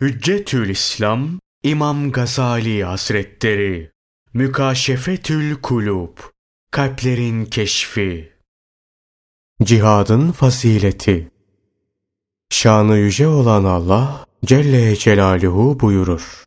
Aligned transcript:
Hüccetül 0.00 0.68
İslam 0.68 1.28
İmam 1.62 2.12
Gazali 2.12 2.84
Hazretleri 2.84 3.90
Mükaşefetül 4.34 5.54
Kulub 5.54 6.18
Kalplerin 6.70 7.44
Keşfi 7.44 8.32
Cihadın 9.62 10.32
Fazileti 10.32 11.30
Şanı 12.50 12.96
yüce 12.96 13.28
olan 13.28 13.64
Allah 13.64 14.24
Celle 14.44 14.96
Celaluhu 14.96 15.80
buyurur. 15.80 16.44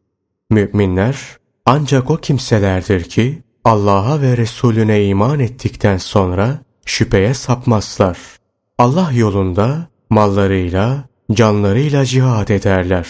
Müminler 0.50 1.38
ancak 1.66 2.12
o 2.12 2.18
kimselerdir 2.18 3.04
ki 3.04 3.44
Allah'a 3.64 4.22
ve 4.22 4.38
Resulüne 4.38 5.06
iman 5.06 5.40
ettikten 5.40 5.98
sonra 5.98 6.62
şüpheye 6.86 7.34
sapmazlar. 7.34 8.18
Allah 8.78 9.12
yolunda 9.14 9.88
mallarıyla, 10.10 11.10
canlarıyla 11.32 12.06
cihad 12.06 12.50
ederler. 12.50 13.08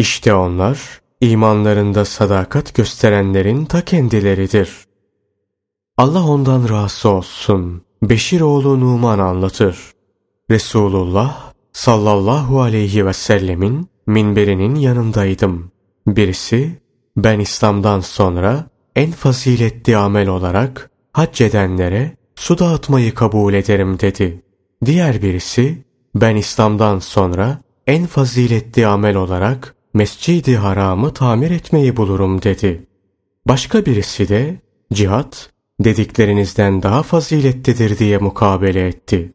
İşte 0.00 0.34
onlar 0.34 1.00
imanlarında 1.20 2.04
sadakat 2.04 2.74
gösterenlerin 2.74 3.64
ta 3.64 3.84
kendileridir. 3.84 4.76
Allah 5.96 6.24
ondan 6.26 6.68
razı 6.68 7.08
olsun. 7.08 7.82
Beşir 8.02 8.40
oğlu 8.40 8.80
Numan 8.80 9.18
anlatır. 9.18 9.76
Resulullah 10.50 11.52
sallallahu 11.72 12.60
aleyhi 12.60 13.06
ve 13.06 13.12
sellemin 13.12 13.88
minberinin 14.06 14.74
yanındaydım. 14.74 15.72
Birisi 16.06 16.80
ben 17.16 17.40
İslam'dan 17.40 18.00
sonra 18.00 18.66
en 18.96 19.10
faziletli 19.10 19.96
amel 19.96 20.28
olarak 20.28 20.90
hac 21.12 21.40
edenlere 21.40 22.16
su 22.36 22.58
dağıtmayı 22.58 23.14
kabul 23.14 23.54
ederim 23.54 24.00
dedi. 24.00 24.42
Diğer 24.84 25.22
birisi 25.22 25.84
ben 26.14 26.36
İslam'dan 26.36 26.98
sonra 26.98 27.58
en 27.86 28.06
faziletli 28.06 28.86
amel 28.86 29.16
olarak 29.16 29.74
Mescidi 29.94 30.56
Haram'ı 30.56 31.14
tamir 31.14 31.50
etmeyi 31.50 31.96
bulurum 31.96 32.42
dedi. 32.42 32.86
Başka 33.48 33.86
birisi 33.86 34.28
de 34.28 34.60
cihat 34.92 35.50
dediklerinizden 35.80 36.82
daha 36.82 37.02
faziletlidir 37.02 37.98
diye 37.98 38.18
mukabele 38.18 38.86
etti. 38.88 39.32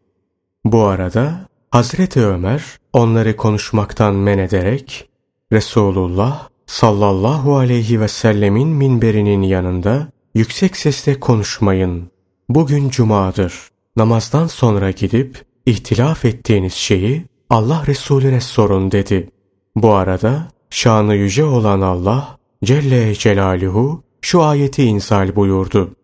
Bu 0.65 0.83
arada 0.83 1.47
Hazreti 1.71 2.21
Ömer 2.25 2.63
onları 2.93 3.35
konuşmaktan 3.35 4.15
men 4.15 4.37
ederek 4.37 5.09
Resulullah 5.51 6.49
sallallahu 6.65 7.57
aleyhi 7.57 8.01
ve 8.01 8.07
sellemin 8.07 8.67
minberinin 8.67 9.41
yanında 9.41 10.07
yüksek 10.35 10.77
sesle 10.77 11.19
konuşmayın. 11.19 12.11
Bugün 12.49 12.89
cumadır. 12.89 13.53
Namazdan 13.95 14.47
sonra 14.47 14.91
gidip 14.91 15.45
ihtilaf 15.65 16.25
ettiğiniz 16.25 16.73
şeyi 16.73 17.25
Allah 17.49 17.83
Resulüne 17.87 18.41
sorun 18.41 18.91
dedi. 18.91 19.29
Bu 19.75 19.93
arada 19.93 20.47
şanı 20.69 21.15
yüce 21.15 21.43
olan 21.43 21.81
Allah 21.81 22.37
Celle 22.63 23.15
Celaluhu 23.15 24.03
şu 24.21 24.43
ayeti 24.43 24.83
inzal 24.83 25.35
buyurdu. 25.35 25.95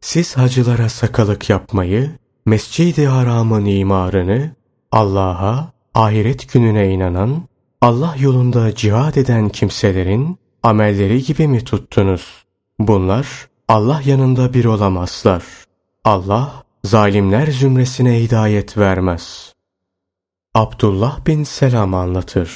Siz 0.00 0.36
hacılara 0.36 0.88
sakalık 0.88 1.50
yapmayı, 1.50 2.10
Mescid-i 2.46 3.06
Haram'ın 3.06 3.64
imarını, 3.64 4.50
Allah'a, 4.92 5.72
ahiret 5.94 6.52
gününe 6.52 6.90
inanan, 6.90 7.42
Allah 7.80 8.14
yolunda 8.18 8.74
cihad 8.74 9.14
eden 9.14 9.48
kimselerin 9.48 10.38
amelleri 10.62 11.22
gibi 11.22 11.48
mi 11.48 11.64
tuttunuz? 11.64 12.44
Bunlar 12.78 13.48
Allah 13.68 14.02
yanında 14.04 14.54
bir 14.54 14.64
olamazlar. 14.64 15.44
Allah 16.04 16.64
zalimler 16.84 17.46
zümresine 17.46 18.22
hidayet 18.22 18.78
vermez. 18.78 19.54
Abdullah 20.54 21.26
bin 21.26 21.44
Selam 21.44 21.94
anlatır. 21.94 22.50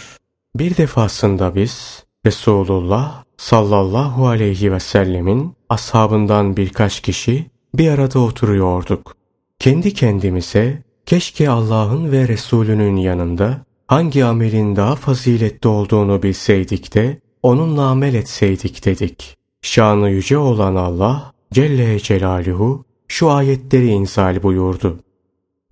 Bir 0.56 0.77
defasında 0.77 1.55
biz 1.55 2.05
Resulullah 2.27 3.24
sallallahu 3.36 4.28
aleyhi 4.28 4.72
ve 4.72 4.80
sellemin 4.80 5.55
ashabından 5.69 6.56
birkaç 6.56 7.00
kişi 7.00 7.46
bir 7.74 7.88
arada 7.88 8.19
oturuyorduk. 8.19 9.16
Kendi 9.58 9.95
kendimize 9.95 10.83
keşke 11.06 11.51
Allah'ın 11.51 12.12
ve 12.12 12.28
Resulünün 12.28 12.96
yanında 12.96 13.64
hangi 13.86 14.24
amelin 14.24 14.77
daha 14.77 14.96
faziletli 14.96 15.68
olduğunu 15.68 16.23
bilseydik 16.23 16.95
de 16.95 17.18
onunla 17.42 17.83
amel 17.83 18.14
etseydik 18.14 18.84
dedik. 18.84 19.36
Şanı 19.62 20.11
yüce 20.11 20.39
olan 20.39 20.74
Allah 20.74 21.33
Celle 21.52 22.01
Celaluhu 22.01 22.84
şu 23.08 23.30
ayetleri 23.30 23.86
inzal 23.86 24.42
buyurdu. 24.42 25.01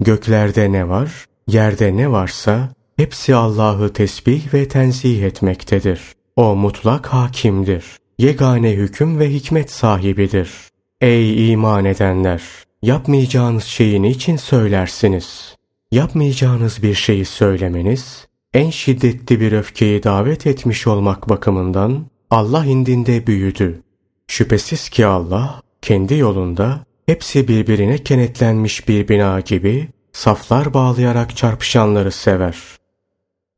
Göklerde 0.01 0.73
ne 0.73 0.89
var, 0.89 1.27
yerde 1.49 1.97
ne 1.97 2.11
varsa 2.11 2.69
hepsi 3.03 3.35
Allah'ı 3.35 3.93
tesbih 3.93 4.55
ve 4.55 4.69
tenzih 4.69 5.23
etmektedir. 5.23 6.01
O 6.37 6.57
mutlak 6.57 7.07
hakimdir. 7.07 7.85
Yegane 8.19 8.71
hüküm 8.71 9.19
ve 9.19 9.31
hikmet 9.31 9.71
sahibidir. 9.71 10.51
Ey 11.01 11.53
iman 11.53 11.85
edenler! 11.85 12.43
Yapmayacağınız 12.83 13.65
şeyi 13.65 14.03
niçin 14.03 14.37
söylersiniz? 14.37 15.57
Yapmayacağınız 15.93 16.83
bir 16.83 16.95
şeyi 16.95 17.25
söylemeniz, 17.25 18.27
en 18.55 18.71
şiddetli 18.71 19.41
bir 19.41 19.53
öfkeyi 19.53 20.03
davet 20.03 20.47
etmiş 20.47 20.87
olmak 20.87 21.29
bakımından 21.29 22.07
Allah 22.31 22.65
indinde 22.65 23.27
büyüdü. 23.27 23.83
Şüphesiz 24.29 24.89
ki 24.89 25.07
Allah 25.07 25.61
kendi 25.83 26.15
yolunda 26.15 26.85
hepsi 27.07 27.49
birbirine 27.49 27.99
kenetlenmiş 27.99 28.89
bir 28.89 29.09
bina 29.09 29.41
gibi 29.41 29.89
saflar 30.12 30.75
bağlayarak 30.75 31.37
çarpışanları 31.37 32.12
sever. 32.12 32.81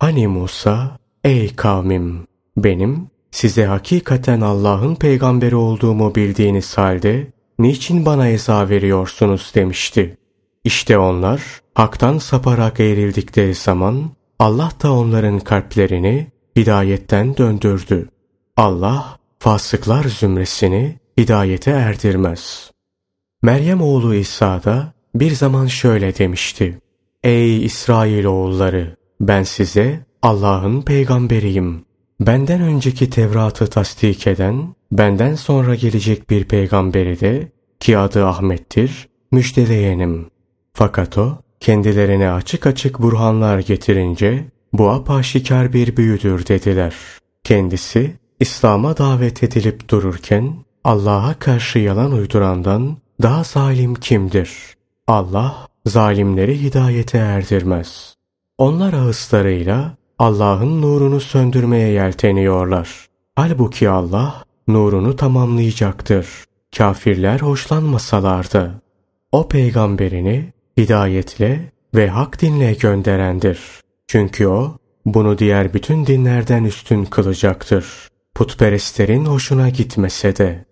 Hani 0.05 0.27
Musa, 0.27 0.99
ey 1.25 1.57
kavmim, 1.57 2.27
benim 2.57 3.07
size 3.31 3.65
hakikaten 3.67 4.41
Allah'ın 4.41 4.95
peygamberi 4.95 5.57
olduğumu 5.57 6.15
bildiğiniz 6.15 6.79
halde 6.79 7.27
niçin 7.59 8.07
bana 8.07 8.29
eza 8.29 8.69
veriyorsunuz 8.69 9.53
demişti. 9.55 10.17
İşte 10.65 10.99
onlar 10.99 11.43
haktan 11.75 12.19
saparak 12.19 12.81
eğrildikleri 12.81 13.55
zaman 13.55 14.11
Allah 14.39 14.71
da 14.83 14.93
onların 14.93 15.41
kalplerini 15.41 16.27
hidayetten 16.57 17.37
döndürdü. 17.37 18.09
Allah 18.57 19.19
fasıklar 19.39 20.05
zümresini 20.05 20.99
hidayete 21.19 21.71
erdirmez. 21.71 22.71
Meryem 23.43 23.83
oğlu 23.83 24.15
İsa 24.15 24.65
da 24.65 24.93
bir 25.15 25.31
zaman 25.31 25.67
şöyle 25.67 26.19
demişti. 26.19 26.79
Ey 27.23 27.65
İsrail 27.65 28.25
oğulları! 28.25 29.04
Ben 29.21 29.43
size 29.43 30.01
Allah'ın 30.23 30.83
peygamberiyim. 30.83 31.85
Benden 32.21 32.61
önceki 32.61 33.11
Tevrat'ı 33.11 33.67
tasdik 33.67 34.27
eden, 34.27 34.75
benden 34.93 35.35
sonra 35.35 35.75
gelecek 35.75 36.31
bir 36.31 36.45
peygamberi 36.45 37.21
de 37.21 37.53
ki 37.81 37.99
adı 37.99 38.27
Ahmet'tir, 38.27 39.09
müjdeleyenim. 39.33 40.27
Fakat 40.73 41.19
o, 41.19 41.39
kendilerine 41.61 42.31
açık 42.31 42.67
açık 42.67 42.99
burhanlar 42.99 43.59
getirince, 43.59 44.45
bu 44.73 44.91
apaşikar 44.91 45.73
bir 45.73 45.97
büyüdür 45.97 46.47
dediler. 46.47 46.95
Kendisi, 47.45 48.15
İslam'a 48.41 48.97
davet 48.97 49.43
edilip 49.43 49.89
dururken, 49.89 50.55
Allah'a 50.85 51.35
karşı 51.35 51.79
yalan 51.79 52.13
uydurandan 52.13 52.97
daha 53.23 53.45
zalim 53.45 53.95
kimdir? 53.95 54.53
Allah, 55.07 55.69
zalimleri 55.87 56.63
hidayete 56.63 57.19
erdirmez. 57.19 58.14
Onlar 58.59 58.93
ağızlarıyla 58.93 59.97
Allah'ın 60.19 60.83
nurunu 60.83 61.21
söndürmeye 61.21 61.89
yelteniyorlar. 61.89 63.07
Halbuki 63.37 63.91
Allah 63.91 64.45
nurunu 64.69 65.17
tamamlayacaktır. 65.17 66.27
Kafirler 66.77 67.41
hoşlanmasalardı. 67.41 68.83
O 69.33 69.49
peygamberini 69.49 70.53
hidayetle 70.79 71.73
ve 71.95 72.09
hak 72.09 72.43
dinle 72.43 72.73
gönderendir. 72.73 73.61
Çünkü 74.07 74.47
o 74.47 74.77
bunu 75.07 75.39
diğer 75.39 75.75
bütün 75.75 76.07
dinlerden 76.07 76.65
üstün 76.65 77.05
kılacaktır. 77.05 78.09
Putperestlerin 78.35 79.25
hoşuna 79.25 79.69
gitmese 79.69 80.37
de. 80.37 80.65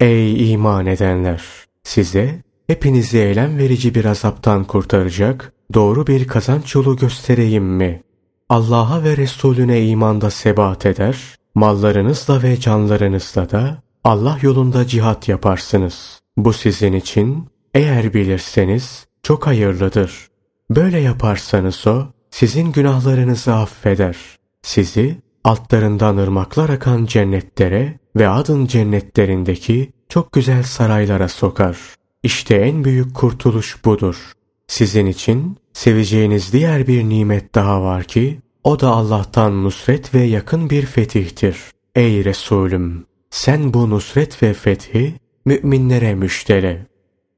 Ey 0.00 0.52
iman 0.52 0.86
edenler! 0.86 1.42
Size 1.82 2.42
hepinizi 2.66 3.18
eylem 3.18 3.58
verici 3.58 3.94
bir 3.94 4.04
azaptan 4.04 4.64
kurtaracak 4.64 5.52
doğru 5.74 6.06
bir 6.06 6.26
kazanç 6.26 6.74
yolu 6.74 6.96
göstereyim 6.96 7.64
mi? 7.64 8.02
Allah'a 8.48 9.04
ve 9.04 9.16
Resulüne 9.16 9.86
imanda 9.86 10.30
sebat 10.30 10.86
eder, 10.86 11.16
mallarınızla 11.54 12.42
ve 12.42 12.60
canlarınızla 12.60 13.50
da 13.50 13.82
Allah 14.04 14.38
yolunda 14.42 14.86
cihat 14.86 15.28
yaparsınız. 15.28 16.20
Bu 16.36 16.52
sizin 16.52 16.92
için 16.92 17.48
eğer 17.74 18.14
bilirseniz 18.14 19.06
çok 19.22 19.46
hayırlıdır. 19.46 20.28
Böyle 20.70 20.98
yaparsanız 20.98 21.86
o 21.86 22.06
sizin 22.30 22.72
günahlarınızı 22.72 23.54
affeder. 23.54 24.16
Sizi 24.62 25.16
altlarından 25.44 26.16
ırmaklar 26.16 26.68
akan 26.68 27.06
cennetlere 27.06 27.98
ve 28.16 28.28
adın 28.28 28.66
cennetlerindeki 28.66 29.92
çok 30.08 30.32
güzel 30.32 30.62
saraylara 30.62 31.28
sokar. 31.28 31.78
İşte 32.24 32.54
en 32.54 32.84
büyük 32.84 33.14
kurtuluş 33.14 33.84
budur. 33.84 34.32
Sizin 34.66 35.06
için 35.06 35.56
seveceğiniz 35.72 36.52
diğer 36.52 36.86
bir 36.86 37.04
nimet 37.04 37.54
daha 37.54 37.82
var 37.82 38.04
ki 38.04 38.38
O 38.64 38.80
da 38.80 38.88
Allah'tan 38.88 39.64
nusret 39.64 40.14
ve 40.14 40.22
yakın 40.22 40.70
bir 40.70 40.86
fetihtir. 40.86 41.56
Ey 41.94 42.24
Resulüm! 42.24 43.06
Sen 43.30 43.74
bu 43.74 43.90
nusret 43.90 44.42
ve 44.42 44.54
fethi 44.54 45.14
müminlere 45.44 46.14
müştele. 46.14 46.86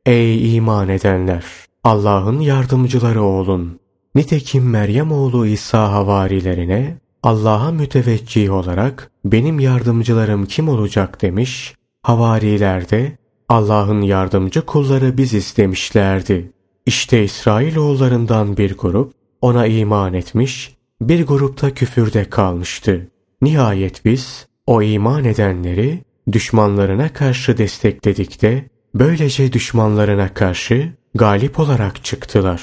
Ey 0.06 0.56
iman 0.56 0.88
edenler! 0.88 1.44
Allah'ın 1.84 2.40
yardımcıları 2.40 3.22
olun. 3.22 3.80
Nitekim 4.14 4.70
Meryem 4.70 5.12
oğlu 5.12 5.46
İsa 5.46 5.92
havarilerine 5.92 6.96
Allah'a 7.22 7.70
müteveccih 7.70 8.52
olarak 8.52 9.10
benim 9.24 9.60
yardımcılarım 9.60 10.46
kim 10.46 10.68
olacak 10.68 11.22
demiş. 11.22 11.74
Havariler 12.02 12.90
de 12.90 13.18
Allah'ın 13.48 14.00
yardımcı 14.00 14.66
kulları 14.66 15.18
biz 15.18 15.34
istemişlerdi. 15.34 16.52
İşte 16.86 17.24
İsrailoğullarından 17.24 18.56
bir 18.56 18.76
grup 18.76 19.12
ona 19.40 19.66
iman 19.66 20.14
etmiş, 20.14 20.76
bir 21.00 21.26
grupta 21.26 21.74
küfürde 21.74 22.30
kalmıştı. 22.30 23.08
Nihayet 23.42 24.04
biz 24.04 24.46
o 24.66 24.82
iman 24.82 25.24
edenleri 25.24 26.04
düşmanlarına 26.32 27.12
karşı 27.12 27.58
destekledik 27.58 28.42
de 28.42 28.64
böylece 28.94 29.52
düşmanlarına 29.52 30.34
karşı 30.34 30.92
galip 31.14 31.60
olarak 31.60 32.04
çıktılar. 32.04 32.62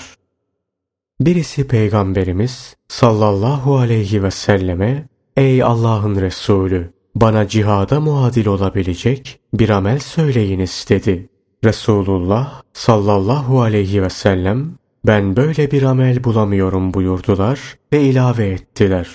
Birisi 1.21 1.67
Peygamberimiz 1.67 2.75
sallallahu 2.87 3.77
aleyhi 3.77 4.23
ve 4.23 4.31
selleme 4.31 5.07
Ey 5.37 5.63
Allah'ın 5.63 6.15
Resulü 6.15 6.93
bana 7.15 7.47
cihada 7.47 7.99
muadil 7.99 8.45
olabilecek 8.45 9.39
bir 9.53 9.69
amel 9.69 9.99
söyleyiniz 9.99 10.85
dedi. 10.89 11.29
Resulullah 11.63 12.61
sallallahu 12.73 13.61
aleyhi 13.61 14.03
ve 14.03 14.09
sellem 14.09 14.71
ben 15.05 15.35
böyle 15.35 15.71
bir 15.71 15.83
amel 15.83 16.23
bulamıyorum 16.23 16.93
buyurdular 16.93 17.59
ve 17.93 18.01
ilave 18.01 18.47
ettiler. 18.49 19.09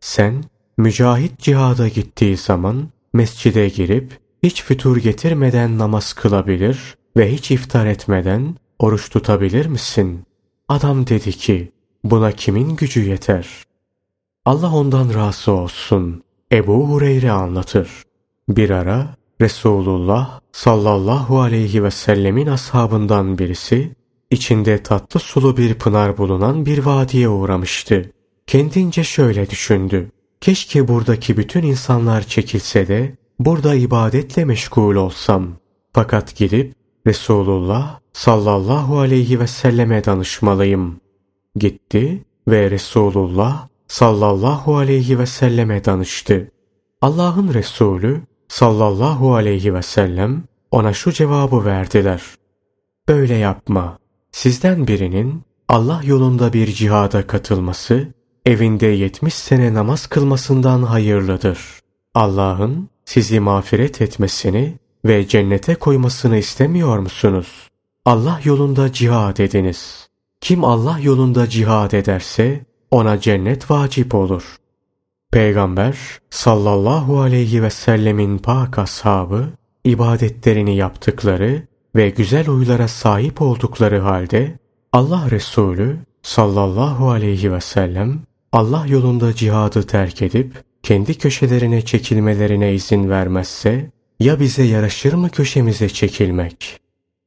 Sen 0.00 0.44
mücahit 0.78 1.38
cihada 1.38 1.88
gittiği 1.88 2.36
zaman 2.36 2.88
mescide 3.12 3.68
girip 3.68 4.18
hiç 4.42 4.62
fütur 4.62 4.96
getirmeden 4.96 5.78
namaz 5.78 6.12
kılabilir 6.12 6.94
ve 7.16 7.32
hiç 7.32 7.50
iftar 7.50 7.86
etmeden 7.86 8.56
oruç 8.78 9.10
tutabilir 9.10 9.66
misin? 9.66 10.24
Adam 10.68 11.06
dedi 11.06 11.32
ki 11.32 11.72
buna 12.04 12.32
kimin 12.32 12.76
gücü 12.76 13.00
yeter? 13.00 13.46
Allah 14.44 14.74
ondan 14.74 15.14
razı 15.14 15.52
olsun. 15.52 16.22
Ebu 16.54 16.88
Hureyre 16.88 17.30
anlatır. 17.30 18.02
Bir 18.48 18.70
ara 18.70 19.16
Resulullah 19.40 20.40
sallallahu 20.52 21.40
aleyhi 21.40 21.84
ve 21.84 21.90
sellemin 21.90 22.46
ashabından 22.46 23.38
birisi 23.38 23.92
içinde 24.30 24.82
tatlı 24.82 25.20
sulu 25.20 25.56
bir 25.56 25.74
pınar 25.74 26.18
bulunan 26.18 26.66
bir 26.66 26.78
vadiye 26.78 27.28
uğramıştı. 27.28 28.12
Kendince 28.46 29.04
şöyle 29.04 29.50
düşündü. 29.50 30.10
Keşke 30.40 30.88
buradaki 30.88 31.36
bütün 31.36 31.62
insanlar 31.62 32.22
çekilse 32.22 32.88
de 32.88 33.14
burada 33.38 33.74
ibadetle 33.74 34.44
meşgul 34.44 34.96
olsam. 34.96 35.48
Fakat 35.92 36.36
gidip 36.36 36.74
Resulullah 37.06 37.98
sallallahu 38.12 38.98
aleyhi 38.98 39.40
ve 39.40 39.46
selleme 39.46 40.04
danışmalıyım. 40.04 41.00
Gitti 41.56 42.24
ve 42.48 42.70
Resulullah 42.70 43.68
sallallahu 43.94 44.76
aleyhi 44.76 45.18
ve 45.18 45.26
selleme 45.26 45.84
danıştı. 45.84 46.50
Allah'ın 47.00 47.54
Resulü 47.54 48.20
sallallahu 48.48 49.34
aleyhi 49.34 49.74
ve 49.74 49.82
sellem 49.82 50.44
ona 50.70 50.92
şu 50.92 51.12
cevabı 51.12 51.64
verdiler. 51.64 52.22
Böyle 53.08 53.34
yapma. 53.34 53.98
Sizden 54.32 54.86
birinin 54.86 55.42
Allah 55.68 56.00
yolunda 56.04 56.52
bir 56.52 56.66
cihada 56.66 57.26
katılması, 57.26 58.08
evinde 58.46 58.86
yetmiş 58.86 59.34
sene 59.34 59.74
namaz 59.74 60.06
kılmasından 60.06 60.82
hayırlıdır. 60.82 61.58
Allah'ın 62.14 62.88
sizi 63.04 63.40
mağfiret 63.40 64.00
etmesini 64.00 64.78
ve 65.04 65.28
cennete 65.28 65.74
koymasını 65.74 66.36
istemiyor 66.36 66.98
musunuz? 66.98 67.70
Allah 68.04 68.40
yolunda 68.44 68.92
cihad 68.92 69.38
ediniz. 69.38 70.08
Kim 70.40 70.64
Allah 70.64 70.98
yolunda 71.02 71.48
cihad 71.48 71.92
ederse 71.92 72.64
ona 72.94 73.20
cennet 73.20 73.70
vacip 73.70 74.14
olur. 74.14 74.56
Peygamber 75.32 75.98
sallallahu 76.30 77.20
aleyhi 77.20 77.62
ve 77.62 77.70
sellemin 77.70 78.38
pak 78.38 78.78
ashabı 78.78 79.48
ibadetlerini 79.84 80.76
yaptıkları 80.76 81.62
ve 81.96 82.10
güzel 82.10 82.46
huylara 82.46 82.88
sahip 82.88 83.42
oldukları 83.42 83.98
halde 83.98 84.58
Allah 84.92 85.30
Resulü 85.30 85.96
sallallahu 86.22 87.10
aleyhi 87.10 87.52
ve 87.52 87.60
sellem 87.60 88.20
Allah 88.52 88.86
yolunda 88.88 89.34
cihadı 89.34 89.82
terk 89.82 90.22
edip 90.22 90.52
kendi 90.82 91.18
köşelerine 91.18 91.82
çekilmelerine 91.82 92.74
izin 92.74 93.10
vermezse 93.10 93.90
ya 94.20 94.40
bize 94.40 94.62
yaraşır 94.62 95.12
mı 95.12 95.30
köşemize 95.30 95.88
çekilmek? 95.88 96.80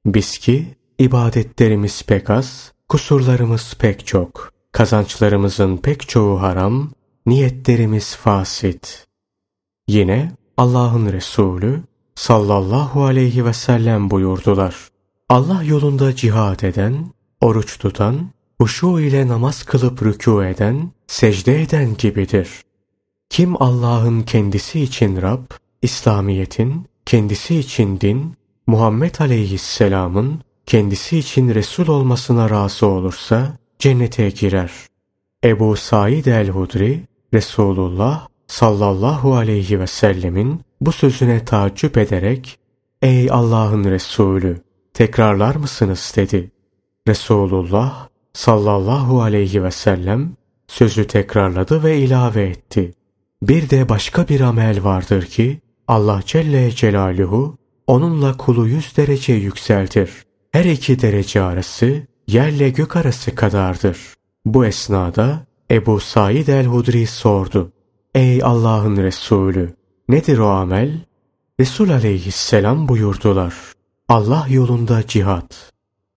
Biz 0.06 0.38
ki 0.38 0.68
ibadetlerimiz 1.00 2.04
pek 2.04 2.30
az, 2.30 2.72
kusurlarımız 2.90 3.76
pek 3.80 4.08
çok, 4.08 4.57
kazançlarımızın 4.78 5.78
pek 5.78 6.10
çoğu 6.10 6.42
haram, 6.42 6.92
niyetlerimiz 7.26 8.16
fasit. 8.16 9.08
Yine 9.88 10.32
Allah'ın 10.58 11.12
Resulü 11.12 11.82
sallallahu 12.16 13.04
aleyhi 13.04 13.46
ve 13.46 13.54
sellem 13.54 14.10
buyurdular. 14.10 14.76
Allah 15.30 15.64
yolunda 15.64 16.16
cihad 16.16 16.60
eden, 16.60 17.14
oruç 17.42 17.78
tutan, 17.80 18.30
huşu 18.62 19.00
ile 19.00 19.28
namaz 19.28 19.64
kılıp 19.64 20.02
rükû 20.02 20.50
eden, 20.50 20.92
secde 21.08 21.62
eden 21.62 21.98
gibidir. 21.98 22.50
Kim 23.30 23.62
Allah'ın 23.62 24.22
kendisi 24.22 24.82
için 24.82 25.22
Rab, 25.22 25.44
İslamiyet'in 25.82 26.86
kendisi 27.06 27.56
için 27.56 28.00
din, 28.00 28.34
Muhammed 28.68 29.16
Aleyhisselam'ın 29.20 30.42
kendisi 30.66 31.18
için 31.18 31.56
Resul 31.56 31.88
olmasına 31.88 32.50
razı 32.50 32.86
olursa 32.88 33.58
cennete 33.80 34.30
girer. 34.30 34.72
Ebu 35.44 35.76
Said 35.76 36.26
el-Hudri, 36.26 37.00
Resulullah 37.34 38.28
sallallahu 38.48 39.36
aleyhi 39.36 39.80
ve 39.80 39.88
sellemin 39.88 40.62
bu 40.82 40.92
sözüne 40.92 41.46
taaccüp 41.46 41.98
ederek 41.98 42.60
Ey 43.02 43.32
Allah'ın 43.32 43.84
Resulü 43.84 44.62
tekrarlar 44.94 45.56
mısınız 45.56 46.14
dedi. 46.16 46.52
Resulullah 47.08 48.08
sallallahu 48.34 49.22
aleyhi 49.22 49.64
ve 49.64 49.72
sellem 49.72 50.32
sözü 50.68 51.08
tekrarladı 51.08 51.84
ve 51.84 51.98
ilave 51.98 52.44
etti. 52.44 52.94
Bir 53.42 53.70
de 53.70 53.90
başka 53.90 54.28
bir 54.28 54.42
amel 54.42 54.84
vardır 54.84 55.26
ki 55.26 55.60
Allah 55.88 56.22
Celle 56.26 56.72
Celaluhu 56.72 57.58
onunla 57.88 58.38
kulu 58.38 58.68
yüz 58.68 58.98
derece 58.98 59.34
yükseltir. 59.34 60.10
Her 60.52 60.66
iki 60.66 61.02
derece 61.02 61.42
arası 61.42 62.02
yerle 62.28 62.70
gök 62.70 62.96
arası 62.96 63.36
kadardır. 63.36 63.98
Bu 64.46 64.66
esnada 64.66 65.46
Ebu 65.72 66.00
Said 66.00 66.48
el-Hudri 66.48 67.08
sordu. 67.08 67.72
Ey 68.16 68.44
Allah'ın 68.44 68.98
Resulü! 68.98 69.74
Nedir 70.10 70.38
o 70.38 70.48
amel? 70.48 71.06
Resul 71.60 71.90
aleyhisselam 71.90 72.88
buyurdular. 72.88 73.54
Allah 74.10 74.46
yolunda 74.50 75.08
cihat. 75.08 75.74